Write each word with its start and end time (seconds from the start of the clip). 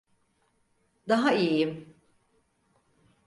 Daha 1.07 1.33
iyiyim. 1.33 1.95